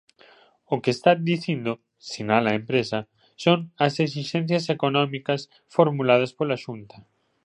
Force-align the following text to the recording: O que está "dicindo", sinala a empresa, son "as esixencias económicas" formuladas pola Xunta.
O 0.73 0.75
que 0.83 0.91
está 0.95 1.11
"dicindo", 1.29 1.73
sinala 2.11 2.49
a 2.51 2.57
empresa, 2.61 2.99
son 3.43 3.59
"as 3.85 3.93
esixencias 4.05 4.65
económicas" 4.75 5.41
formuladas 5.75 6.31
pola 6.37 6.57
Xunta. 6.63 6.97